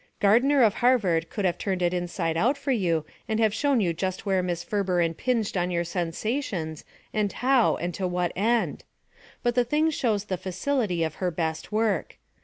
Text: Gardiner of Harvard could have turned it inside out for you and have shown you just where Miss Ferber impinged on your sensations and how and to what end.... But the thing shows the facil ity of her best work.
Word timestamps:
Gardiner 0.19 0.63
of 0.63 0.73
Harvard 0.81 1.29
could 1.29 1.45
have 1.45 1.59
turned 1.59 1.83
it 1.83 1.93
inside 1.93 2.35
out 2.35 2.57
for 2.57 2.71
you 2.71 3.05
and 3.29 3.39
have 3.39 3.53
shown 3.53 3.79
you 3.81 3.93
just 3.93 4.25
where 4.25 4.41
Miss 4.41 4.63
Ferber 4.63 4.99
impinged 4.99 5.55
on 5.55 5.69
your 5.69 5.83
sensations 5.83 6.83
and 7.13 7.31
how 7.31 7.75
and 7.75 7.93
to 7.93 8.07
what 8.07 8.31
end.... 8.35 8.83
But 9.43 9.53
the 9.53 9.63
thing 9.63 9.91
shows 9.91 10.25
the 10.25 10.39
facil 10.39 10.83
ity 10.83 11.03
of 11.03 11.17
her 11.21 11.29
best 11.29 11.71
work. 11.71 12.17